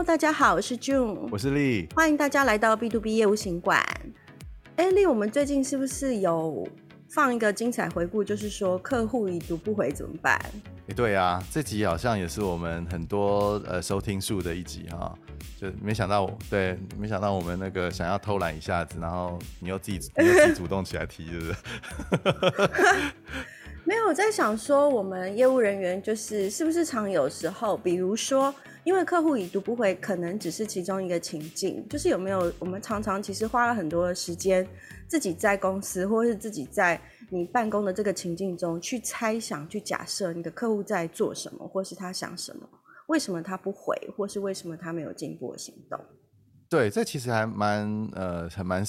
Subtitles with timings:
[0.00, 3.84] Hello，大家好，我是 June，我是丽，欢迎大家来到 B to B 业务行馆。
[4.76, 6.66] 哎，丽，我们最近是不是有
[7.10, 8.24] 放一个精彩回顾？
[8.24, 10.40] 就是说客户已读不回怎么办？
[10.88, 15.14] 哎，对啊，这集好像也是我们很多呃收听数的一集哈，
[15.60, 21.54] 就没想到，对，没想到我们那个想要偷懒一下子，然后你又自己 你又自己主动起来提，是不是？
[23.84, 34.66] 没有，我在想说，我们业务人员就是是不是常有时候，比如说，因为客户已读不回，可能只是其中一个情境，就是有没有我们常常其实花了很多的时间，
[35.06, 42.68] 自己在公司或是自己在你办公的这个情境中去猜想、去假设你的客户在做什么，或是他想什么，
[43.08, 46.00] 为什么他不回，或是为什么他没有进一步的行动。
[46.70, 48.84] 对，这其实还蛮呃，还蛮，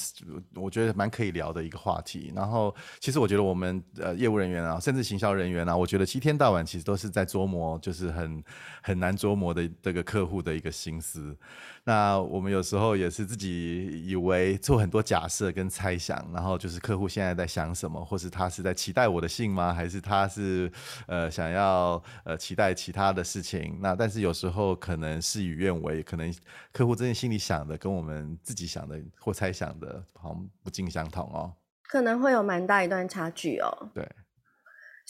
[0.53, 2.31] 我觉得蛮可以聊的一个话题。
[2.35, 8.43] 然后，其实我觉得我们呃业务人员啊，甚至行销人员啊，我觉得一天到晚其实都是在琢磨，就是很
[8.83, 11.35] 很难琢磨的这个客户的一个心思。
[11.83, 19.73] 那我们有时候也是自己以为做很多假设跟猜想，然后就是客户现在在想什么，或是他是在期待我的信吗？
[19.73, 20.71] 还是他是
[21.07, 23.79] 呃想要呃期待其他的事情？
[23.81, 26.31] 那但是有时候可能事与愿违，可能
[26.71, 33.91] 客户真的心里想的跟我们自己想的或猜想的好像不尽相同哦，可能会有蛮大一段差距哦。
[33.93, 34.07] 对。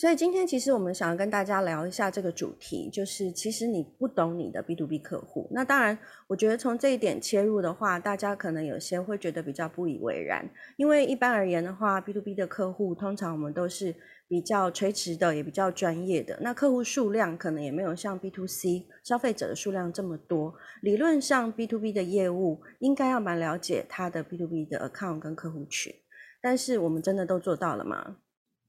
[0.02, 5.48] 所以今天其实我们想要跟大家聊一下这个主题，就是其实你不懂你的 B to B 客户。
[5.52, 10.44] 那当然，我觉得从这一点切入的话，大家可能有些会觉得比较不以为然，
[10.76, 13.96] 因为一般而言的话，B to B 的客户通常我们都是
[14.28, 16.36] 比较垂直的，也比较专业的。
[16.42, 20.56] 那客户数量可能也没有像 B to C 消费者的数量这么多。
[20.82, 25.94] 理论上，B to B 的业务应该要蛮了解他的 B to B 的 account 跟客户群，
[26.42, 28.18] 但是我们真的都做到了吗？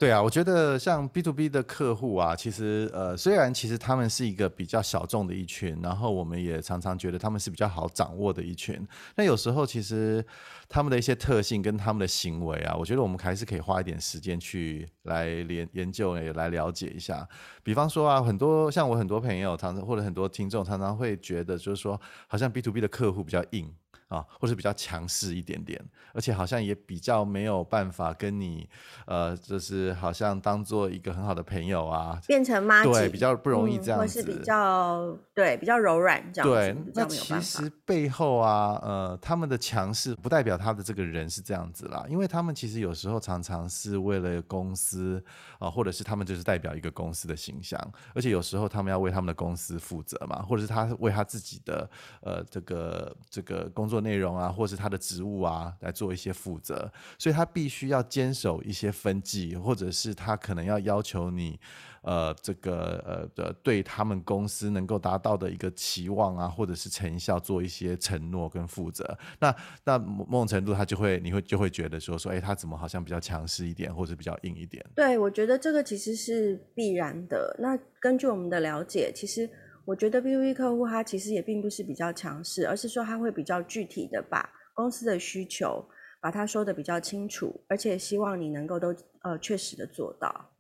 [0.03, 8.85] 对啊，我觉得像 B to B 的客户啊，其实呃，虽然其实他们是一个比较小众的一群，然后我们也常常觉得他们是比较好掌握的一群。
[9.14, 10.27] 那有时候其实
[10.68, 17.24] 他们的一些特性跟他们的行为啊，我觉得我们还是可以花一点时间去来研研究，也来了解一下。
[17.62, 23.73] 比方说啊，很多像我很多朋友常常或者很多听众常常会觉得，就是说好像 B to B 的客户比较硬。
[24.12, 28.68] 啊，或是比较强势一点点，而且好像也比较没有办法跟你，
[29.06, 36.55] 呃，就是好像当做一个很好的朋友啊，变成妈，对，比较不容易这样子，嗯、或是比较对比较柔软这样子。
[36.55, 45.24] 对，那其实背后啊，呃，他们的强势不代表他的这个人是这样子啦，因为他们其实有时候常常是为了公司
[45.55, 47.80] 啊、呃，或者是他们就是代表一个公司的形象，
[48.14, 51.89] 而且有时候他们要为他们的公司负责嘛，或者是他为他自己的
[52.20, 54.02] 呃这个这个工作。
[54.02, 61.58] 内容啊，或是他的职务啊，来做一些负责，所以他必须要坚守一些分际，或者是他可能要要求你，
[62.02, 69.18] 呃，这个呃的对他们公司能够达到的一个期望啊，或者是成效做一些承诺跟负责。
[69.41, 69.55] 那
[69.85, 74.85] 那某种程度，他就会你会就会觉得说说，哎，他怎么好像比较强势一点，或者比较硬一点？
[74.95, 77.57] 对，我觉得这个其实是必然的。
[77.58, 79.48] 那根据我们的了解，其实。
[79.84, 85.84] 我觉得 B to B 客户他其实也并不是比较强势，而是说他会比较具体的把公司的需求
[86.20, 90.50] 把它说得比较清楚，而且希望你能够都呃确实的做到。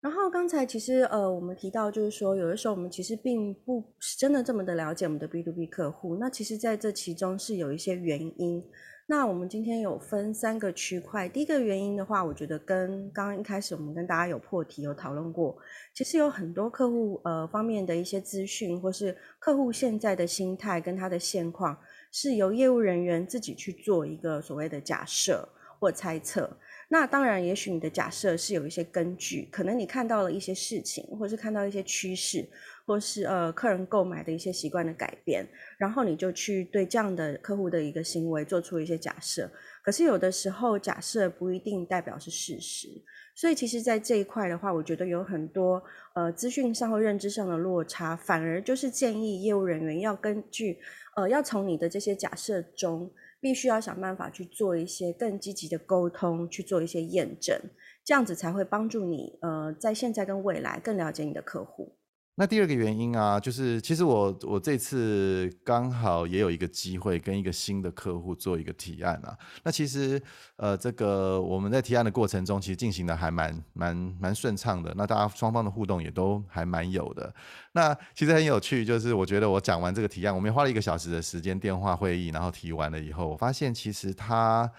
[0.00, 8.62] 然后刚才其实呃我们提到就是说，有的时候我们其实并不是真的这么的了解我们的 B to B 客户，那其实在这其中是有一些原因。
[9.08, 15.56] 那我们今天有分三个区块，第一个原因的话，我觉得跟刚刚一开始我们跟大家有破题有讨论过，
[15.94, 21.78] 其实有很多客户呃方面的一些资讯，或是客户现在的心态跟他的现况，
[22.10, 26.50] 是由业务人员自己去做一个所谓的假设或猜测。
[26.88, 32.48] 那当然，也许你的假设是有一些根据，可能你看到了一些事情，或是看到一些趋势。
[32.86, 35.44] 或是呃客人购买的一些习惯的改变，
[35.76, 39.50] 然后你就去对这样的客户的一个行为做出一些假设。
[39.82, 42.88] 可是有的时候假设不一定代表是事实，
[43.34, 45.82] 所以其实，在这一块的话，我觉得有很多
[46.14, 50.78] 呃资讯上或认知上的落差，反而就是建议业务人员要根据
[51.16, 57.56] 呃要从你的这些假设中，必须要想办法去做一些更积极的沟通，去做一些验证，
[58.04, 61.96] 这样子才会帮助你呃在现在跟未来更了解你的客户。
[62.38, 69.34] 那第二个原因啊，就是其实我我这次刚好也有一个机会跟一个新的客户做一个提案啊。
[69.64, 70.20] 那其实
[70.56, 74.92] 呃，这个我们在提案的过程中，其实进行的还蛮蛮蛮顺畅的。
[74.98, 77.34] 那大家双方的互动也都还蛮有的。
[77.72, 84.70] 那其实很有趣，就是我觉得我讲完这个提案，我们花了一个小时的时间电话会议，然后提完了以后，我发现其实他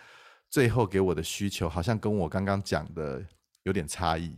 [0.47, 3.25] 最后给我的需求好像跟我刚刚讲的
[3.63, 4.37] 有点差异。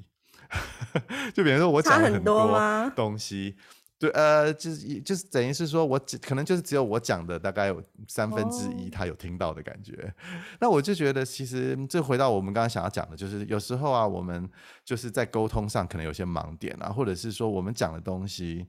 [1.33, 3.55] 就比如说我讲了很多东西，
[3.97, 9.93] 对，呃，就是就是等于是说我可能就是只有我讲的大概有三分之一他有听到的感觉。
[9.93, 10.41] Oh.
[10.61, 14.49] 那我就觉得其实这回到我们刚刚想要讲的，就是有时候啊，我们
[14.83, 18.65] 就是在沟通上可能有些盲点啊，或者是说我们讲的东西。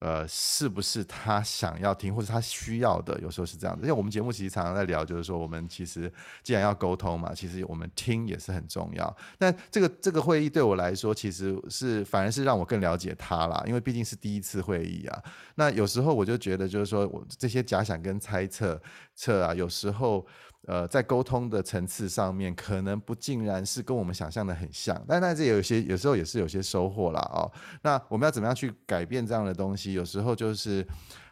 [0.00, 3.18] 呃，是不是他想要听或者他需要的？
[3.20, 3.82] 有时候是这样子。
[3.82, 6.12] 因为我们节目其实常常在聊，就是说我们其实
[6.42, 9.16] 既然要沟通嘛，其实我们听也是很重要。
[9.38, 15.22] 但这个这个会议对我来说，其实是反而是让我更了解他啦，因为毕竟是第一次会议啊。
[15.56, 18.80] 那有时候我就觉得，就是说我这些假想跟猜测
[19.16, 20.26] 测啊，有时候。
[20.68, 27.20] 呃，在沟通的层次上面，可能不尽然是跟我们想象的很像，但但是有些有时候也是有些收获啦。
[27.32, 27.50] 哦。
[27.82, 29.94] 那我们要怎么样去改变这样的东西？
[29.94, 30.86] 有时候就是。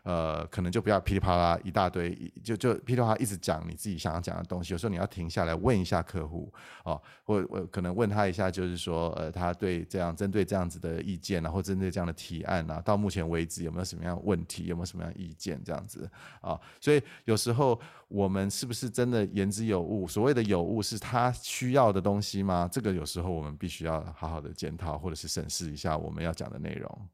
[0.07, 4.73] 呃，可能就不要噼里啪啦一大堆，就就噼里啪啦一直讲你自己想要讲的东西。
[4.73, 6.53] 有时候你要停下来问一下客户
[6.85, 16.09] 哦，或我可能问他一下，就是说，呃，他对这样针对这样子的意见，然后针对这样的提案啊，到目前为止有没有什么样问题，有没有什么样意见这样子
[16.41, 17.77] 啊，所以有时候
[18.07, 20.07] 我们是不是真的言之有物？
[20.07, 22.69] 所谓的有物是他需要的东西吗？
[22.71, 27.09] 这个有时候我们必须要好好的检讨，或者是审视一下我们要讲的内容。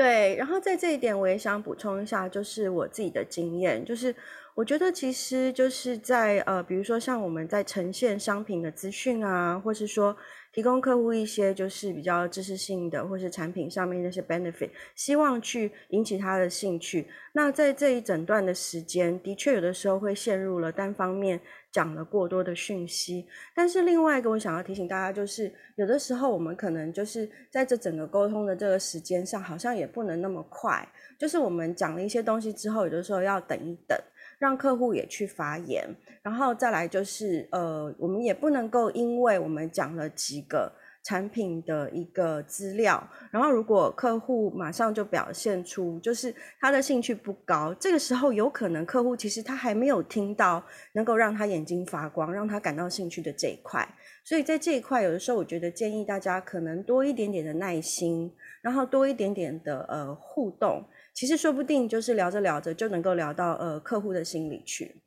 [0.00, 4.14] 对，然后在这一点我也想补充一下，就是我自己的经验，就是
[4.54, 10.16] 我觉得其实就是在呃，比如说像我们在呈现商品的资讯啊，或是说。
[10.52, 17.06] 提供客户一些就是比较知识性的，或是产品上面那些 benefit，希望去引起他的兴趣。
[17.32, 23.26] 那在这一整段的时间，的确有的时候会陷入了单方面讲了过多的讯息。
[23.54, 30.86] 但是另外一个我想要提醒大家，就是有的时候我们可能就是在这整个沟通的这个时间上，好像也不能那么快。
[31.18, 33.96] 就是我们讲了一些东西之后，有的时候要等一等。
[34.38, 35.86] 让客户也去发言，
[36.22, 40.70] 然后再来就是，呃，我们也不能够因为我们讲了几个
[41.02, 50.62] 产品的一个资料，然后如果客户马上就表现出就是他的兴趣不高，这个时候有可能客户其实他还没有听到
[50.92, 53.88] 能够让他眼睛发光、让他感到兴趣的这一块，
[54.22, 58.30] 所以在这一块有的时候我觉得建议大家可能多一点点的耐心，
[58.60, 60.84] 然后多一点点的呃互动。
[61.14, 65.00] 其实说不定就是聊着聊着就能够聊到呃客户的心里去。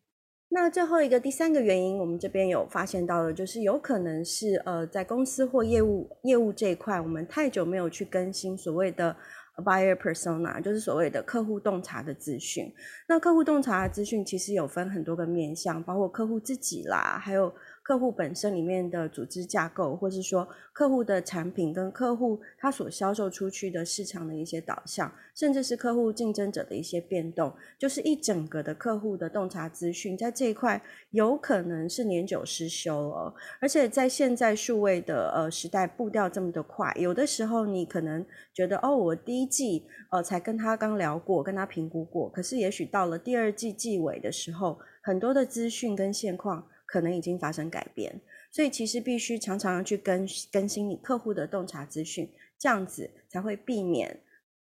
[0.54, 9.16] 那最后一个第三个原因，我们这边有发现到的，就是有可能是呃在公司或业务业务这一块，我们太久没有去更新所谓的
[9.58, 12.72] buyer persona，就是所谓的客户洞察的资讯。
[13.10, 17.52] 那客户洞察的资讯其实有分很多个面向，包括客户自己啦，还有。
[17.84, 30.82] 客户本身里面的组织架构，或是说客户的产品跟客户他所销售出去的市场的一些导向，甚至是客户竞争者的一些变动，就是一整个的客户的洞察资讯，在这一块
[31.12, 33.34] 有可能是年久失修哦。
[33.60, 46.66] 而且在现在数位的呃时代步调这么的快，有的时候你可能觉得哦，我第一季呃才跟他刚聊过，跟他评估过，可是也许到了第二季季尾的时候，很多的资讯跟现况。
[46.94, 54.20] 可能已经发生改变，所以其实必须常常去更更新你客户的洞察资讯，这样子才会避免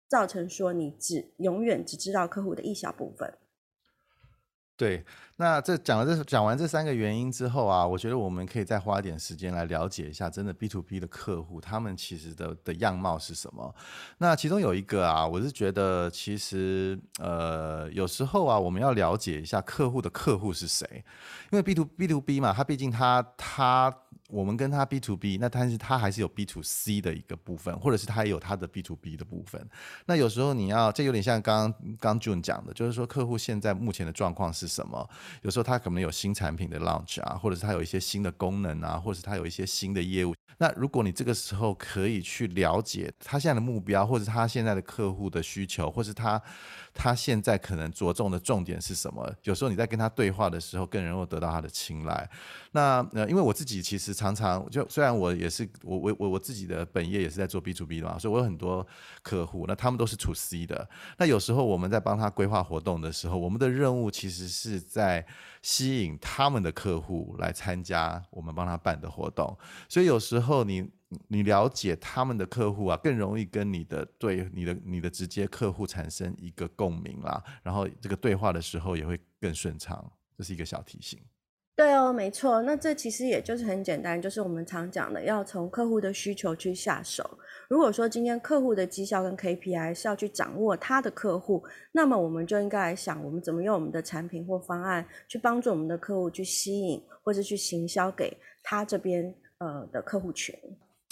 [0.09, 3.35] 造成说你只永远只知道客户的一小部分。
[4.83, 5.05] 对，
[5.37, 13.73] 那这讲了这讲完这三个原因之后啊，我觉得我们可以再花一点时间来了解一下，真的 B to B 的客户他们其实的的样貌是什么？
[14.19, 20.85] 那其中有一个啊，我是觉得其实呃有时候啊，我们要了解一下客户的客户是谁，
[21.53, 23.95] 因为 B to B to B 嘛，他毕竟他他。
[24.33, 29.69] 我们跟他 B to B，那但是他还是有 B to C 的一个部分，或者是他也有他的 B to B 的部分。
[30.07, 35.09] 那有时候你要，这有点像刚刚刚 June 讲的，就是说客户现在目前的状况是什么？
[35.43, 40.35] 有时候他可能有新产品的 launch 啊，或者是他有一些新的功能啊，或者是他有一些新的业务。
[40.59, 46.41] 那如果你这个时候可以去了解他现在的目标，或者是他现在的客户的需求，或是他
[46.95, 49.29] 他现在可能着重的重点是什么？
[49.43, 52.29] 有时候你在跟他对话的时候，更能够得到他的青睐。
[52.71, 58.87] 那呃，因为我自己其实常常就虽然我也是我我我我自己的本业也是在做 B to B 的嘛，所以我有很多
[59.23, 60.89] 客户，那他们都是处 C 的。
[61.19, 65.27] 那有时候我们在帮他规划活动的时候，我们的任务其实是在
[65.63, 69.59] 吸引他们的客户来参加我们帮他办的活动。
[69.89, 70.89] 所以有时候你
[71.27, 80.09] 你了解他们的客户啊，更容易跟你的对你的你的直接客户产生一个共鸣啦，然后这个对话的时候也会更顺畅。
[80.39, 81.19] 这是一个小提醒。
[81.75, 82.61] 对哦，没错。
[82.63, 87.39] 那这其实也就是很简单，就是我们常讲的，要从客户的需求去下手。
[87.69, 100.55] 如果说今天客户的绩效跟 KPI 是要去掌握他的客户，那么我们就应该来想，我们怎么用我们的产品或方案去帮助我们的客户去吸引，或者去行销给他这边呃的客户群。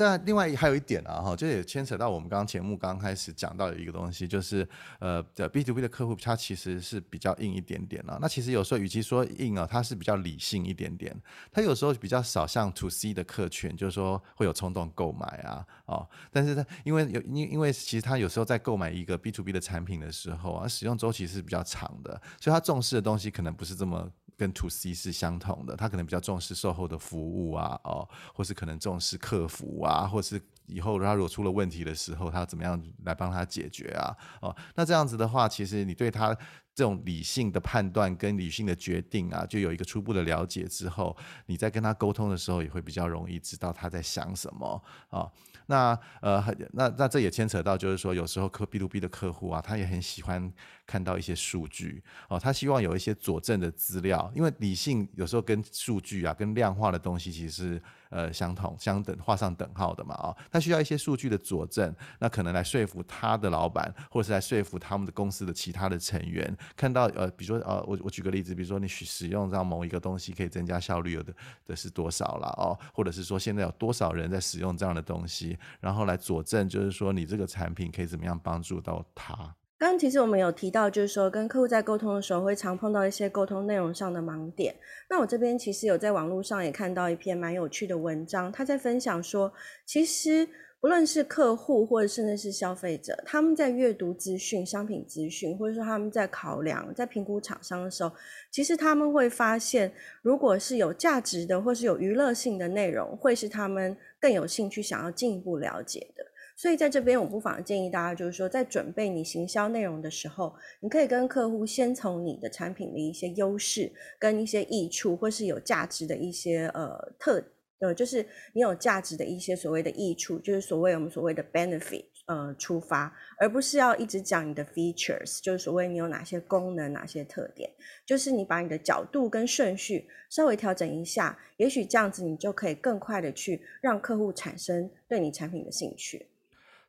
[0.00, 4.66] 但另外还有一点啊，哈，就也牵扯到我们刚刚节目刚开始讲到的一个东西，就是
[4.98, 8.16] 呃的，B to B 的客户他其实是比较硬一点点啊。
[8.18, 11.14] 那其实有时候与其说硬啊，他是比较理性一点点。
[11.52, 16.08] 他有时候比较少像 To C 的客群，就是说会有冲动购买啊，哦。
[16.30, 24.10] 但是他因为有因因为其实他有时候在购买一个 B to B 的产品的时候啊，使用周期是比较长的，所以他重视的东西可能不是这么。
[24.40, 36.34] 跟 To C 是相同的，他可能比较重视售后的服务啊，哦，或是可能重视客服啊，或是以后他如果出了问题的时候，他怎么样来帮他解决啊，哦，那这样子的话，其实你对他
[36.80, 45.30] 这种理性的判断跟理性的决定啊，就有一个初步的了解之后，你在跟他沟通的时候，也会比较容易知道他在想什么啊。
[45.66, 50.50] 那呃，那那这也牵扯到，就是说，有时候客 B to B 的客户啊，他也很喜欢
[50.86, 57.82] 看到一些数据哦，他希望有一些佐证的资料，因为理性有时候跟数据啊，跟量化的东西其实是。
[58.10, 71.32] 呃，相同、相等、画上等号的嘛，啊、哦，他需要一些数据的佐证，那可能来说服他的老板，或者是来说服他们的公司的其他的成员，看到呃，比如说呃，我我举个例子，比如说你使用这样某一个东西可以增加效率，有的
[71.66, 79.34] 的是多少了哦，或者是说现在有多少人在使用这样的东西，然后来佐证，就是说你这个产品可以怎么样帮助到他。
[79.78, 84.74] 刚刚其实我们有提到，就是说跟客户在沟通的时候，会常碰到一些沟通内容上的盲点。
[85.08, 89.50] 那我这边其实有在网络上也看到一篇蛮有趣的文章，他在分享说，
[89.86, 90.46] 其实
[90.80, 98.10] 不论是客户或者甚至是消费者，他们在阅读资讯、商品资讯，或者说他们在考量、在评估厂商的时候，
[98.50, 106.24] 其实他们会发现，如果是有价值的或是有娱乐性的内容，会是他们更有兴趣想要进一步了解的。
[106.56, 117.42] 所以在这边，我不妨建议大家，就是说，在准备你行销内容的时候，你可以跟客户先从你的产品的一些优势、跟一些益处，或是有价值的一些呃特
[117.80, 127.70] 呃，就是你有价值的一些所谓的益处，就是所谓我们所谓的 benefit 呃出发，而不是要一直讲你的 features，就是所谓你有哪些功能、哪些特点，
[128.04, 136.26] 就是你把你的角度跟顺序稍微调整一下，也许这样子你就可以更快的去让客户产生对你产品的兴趣。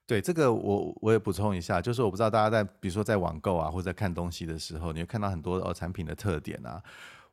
[0.06, 6.84] 对这个我我也补充一下，就是我不知道大家在比如说在网购啊或者在看东西的时候，你会看到很多呃产品的特点啊。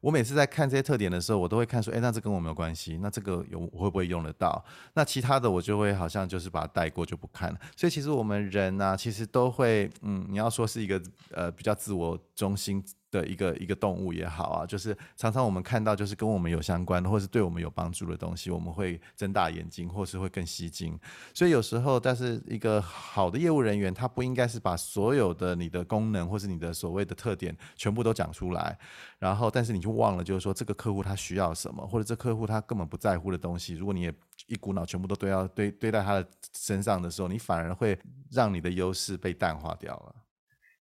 [0.01, 4.65] 我每次在看这些特点的时候，我都会看说，哎，那这跟我没有关系，那这个有我会不会用得到？
[4.95, 7.59] 那其他的我就会好像就是把它带过就不看了。
[7.77, 12.85] 所以其实我们人呢、其实都会，嗯，你要说是一个呃比较自我中心。
[13.11, 20.99] 的一个一个动物也好啊，就是常常我们看到就是跟我们有相关的，或是对我们有帮助的东西，我们会睁大眼睛，或是会更吸睛。
[21.33, 28.79] 所以有时候，但是一个好的业务人员，他不应该是把所有的你的功能或是你的所谓的特点全部都讲出来，
[29.19, 34.15] 然后但是你就忘了，就是说这个客户他需要什么，或者这客户他根本不在乎的东西，如果你也
[34.47, 37.99] 一股脑全部都堆到堆堆在他的身上的时候，你反而会
[38.31, 40.15] 让你的优势被淡化掉了。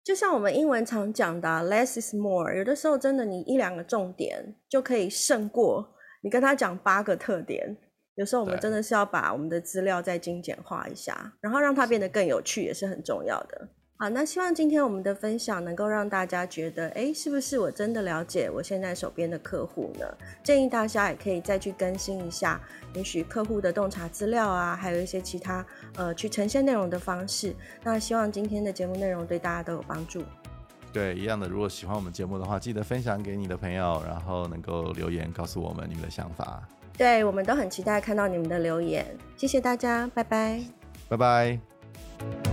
[0.06, 7.76] 就像我们英文常讲的 “less is more”，有的时候真的你一两个重点就可以胜过你跟他讲八个特点。
[8.14, 13.68] 有时候我们真的是要把我们的资料再精简化一下，然后让它变得更有趣，也是很重要的。
[13.98, 20.06] 好，那希望今天我们的分享能够让大家觉得，哎，是不是我真的了解我现在手边的客户呢？
[20.44, 22.60] 建议大家也可以再去更新一下，
[22.96, 27.56] 允许客户的洞察资料啊，还有一些其他呃去呈现内容的方式。
[27.84, 30.22] 那希望今天的节目内容对大家都有帮助。
[30.92, 31.48] 对，一样的。
[31.48, 36.62] 如果喜欢我们节目的话，记得分享给你的朋友，然后能够留言告诉我们你们的想法。
[36.98, 39.06] 对，我们都很期待看到你们的留言。
[39.38, 40.62] 谢谢大家，拜拜。
[41.08, 42.45] 拜拜。